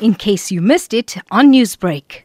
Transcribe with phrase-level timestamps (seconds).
[0.00, 2.22] in case you missed it on Newsbreak.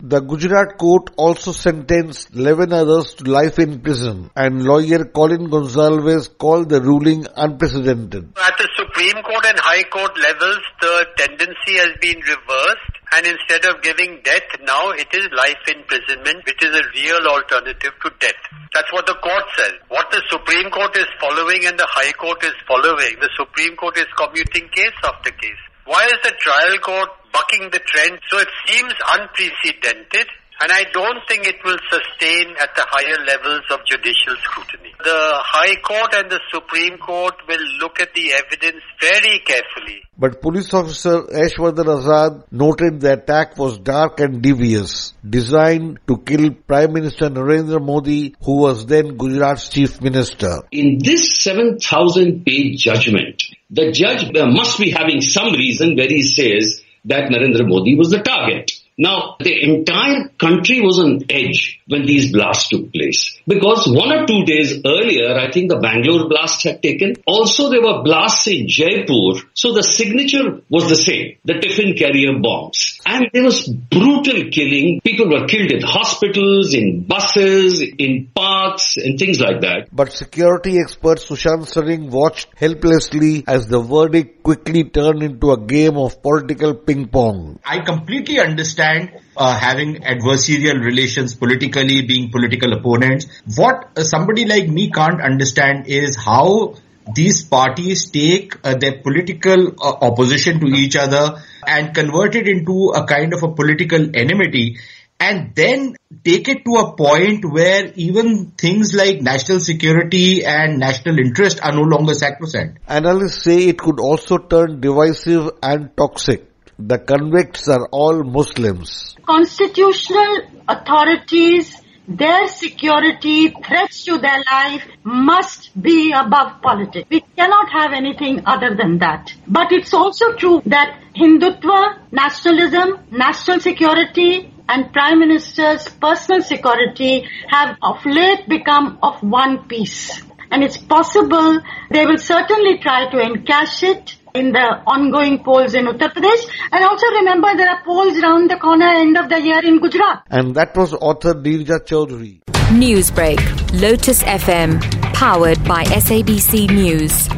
[0.00, 6.38] The Gujarat court also sentenced 11 others to life in prison and lawyer Colin Gonsalves
[6.38, 8.32] called the ruling unprecedented.
[8.38, 13.64] At the Supreme Court and High Court levels, the tendency has been reversed and instead
[13.66, 18.38] of giving death, now it is life imprisonment, which is a real alternative to death.
[18.72, 19.72] That's what the court says.
[19.88, 23.98] What the Supreme Court is following and the High Court is following, the Supreme Court
[23.98, 25.62] is commuting case after case.
[25.88, 28.20] Why is the trial court bucking the trend?
[28.28, 30.28] So it seems unprecedented
[30.60, 34.92] and I don't think it will sustain at the higher levels of judicial scrutiny.
[34.98, 40.02] The High Court and the Supreme Court will look at the evidence very carefully.
[40.18, 46.50] But police officer Aishwardhan Azad noted the attack was dark and devious, designed to kill
[46.50, 50.62] Prime Minister Narendra Modi, who was then Gujarat's chief minister.
[50.72, 56.82] In this 7,000 page judgment, the judge must be having some reason where he says
[57.04, 58.72] that Narendra Modi was the target.
[59.00, 63.38] Now, the entire country was on edge when these blasts took place.
[63.46, 67.14] Because one or two days earlier, I think the Bangalore blast had taken.
[67.24, 69.40] Also, there were blasts in Jaipur.
[69.54, 72.97] So the signature was the same, the tiffin carrier bombs.
[73.10, 75.00] And there was brutal killing.
[75.02, 79.88] People were killed in hospitals, in buses, in parks, and things like that.
[79.90, 85.96] But security expert Sushant Singh watched helplessly as the verdict quickly turned into a game
[85.96, 87.58] of political ping pong.
[87.64, 93.26] I completely understand uh, having adversarial relations politically, being political opponents.
[93.56, 96.74] What uh, somebody like me can't understand is how
[97.14, 102.92] these parties take uh, their political uh, opposition to each other and convert it into
[102.94, 104.78] a kind of a political enmity
[105.20, 111.18] and then take it to a point where even things like national security and national
[111.18, 112.78] interest are no longer sacrosanct.
[112.86, 116.44] Analysts say it could also turn divisive and toxic.
[116.78, 119.16] The convicts are all Muslims.
[119.26, 121.76] Constitutional authorities,
[122.08, 127.06] their security, threats to their life must be above politics.
[127.10, 129.32] We cannot have anything other than that.
[129.46, 137.76] But it's also true that Hindutva, nationalism, national security, and Prime Minister's personal security have
[137.82, 140.22] of late become of one piece.
[140.50, 141.60] And it's possible
[141.90, 146.44] they will certainly try to encash it in the ongoing polls in Uttar Pradesh.
[146.72, 150.22] And also remember there are polls round the corner end of the year in Gujarat.
[150.30, 152.40] And that was author Neerja Chaudhary.
[152.70, 153.40] Newsbreak,
[153.80, 154.80] Lotus FM,
[155.14, 157.37] powered by SABC News.